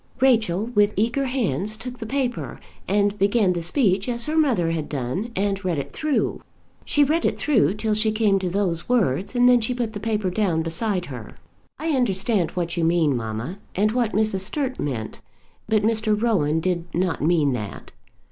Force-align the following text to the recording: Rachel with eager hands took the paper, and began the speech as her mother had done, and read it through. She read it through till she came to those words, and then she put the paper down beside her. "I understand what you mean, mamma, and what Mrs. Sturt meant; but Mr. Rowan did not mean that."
Rachel 0.19 0.65
with 0.73 0.93
eager 0.95 1.25
hands 1.25 1.77
took 1.77 1.99
the 1.99 2.07
paper, 2.07 2.59
and 2.87 3.19
began 3.19 3.53
the 3.53 3.61
speech 3.61 4.09
as 4.09 4.25
her 4.25 4.35
mother 4.35 4.71
had 4.71 4.89
done, 4.89 5.31
and 5.35 5.63
read 5.63 5.77
it 5.77 5.93
through. 5.93 6.41
She 6.85 7.03
read 7.03 7.23
it 7.23 7.37
through 7.37 7.75
till 7.75 7.93
she 7.93 8.11
came 8.11 8.39
to 8.39 8.49
those 8.49 8.89
words, 8.89 9.35
and 9.35 9.47
then 9.47 9.61
she 9.61 9.75
put 9.75 9.93
the 9.93 9.99
paper 9.99 10.31
down 10.31 10.63
beside 10.63 11.05
her. 11.05 11.29
"I 11.77 11.89
understand 11.91 12.49
what 12.55 12.75
you 12.77 12.83
mean, 12.83 13.15
mamma, 13.15 13.59
and 13.75 13.91
what 13.91 14.13
Mrs. 14.13 14.39
Sturt 14.39 14.79
meant; 14.79 15.21
but 15.69 15.83
Mr. 15.83 16.19
Rowan 16.19 16.61
did 16.61 16.85
not 16.95 17.21
mean 17.21 17.53
that." 17.53 17.91